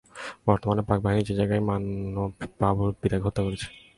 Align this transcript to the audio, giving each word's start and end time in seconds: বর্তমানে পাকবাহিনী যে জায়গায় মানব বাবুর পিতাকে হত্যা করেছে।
বর্তমানে 0.47 0.81
পাকবাহিনী 0.89 1.21
যে 1.27 1.33
জায়গায় 1.39 1.63
মানব 1.69 2.29
বাবুর 2.59 2.89
পিতাকে 3.01 3.25
হত্যা 3.25 3.43
করেছে। 3.45 3.67